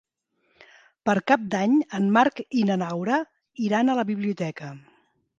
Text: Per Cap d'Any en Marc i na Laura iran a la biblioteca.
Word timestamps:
Per 1.09 1.13
Cap 1.31 1.41
d'Any 1.55 1.75
en 1.97 2.07
Marc 2.15 2.41
i 2.61 2.63
na 2.69 2.77
Laura 2.83 3.17
iran 3.67 3.91
a 3.91 3.97
la 4.01 4.07
biblioteca. 4.13 4.71